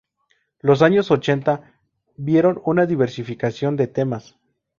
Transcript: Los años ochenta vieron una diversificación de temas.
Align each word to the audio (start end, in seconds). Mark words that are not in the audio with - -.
Los 0.61 0.81
años 0.81 1.11
ochenta 1.11 1.75
vieron 2.17 2.59
una 2.65 2.87
diversificación 2.87 3.75
de 3.75 3.85
temas. 3.85 4.35